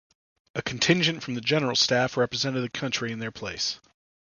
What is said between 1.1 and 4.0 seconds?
from the General Staff represented the country in their place.